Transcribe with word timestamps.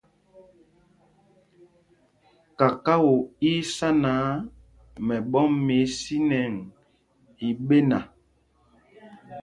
Kakao 2.59 3.11
í 3.25 3.27
í 3.51 3.53
sá 3.75 3.87
náǎ, 4.03 4.25
mɛɓɔ́m 5.05 5.51
mɛ 5.65 5.75
ísinɛŋ 5.85 6.53
i 7.47 7.47
ɓéna. 7.67 7.99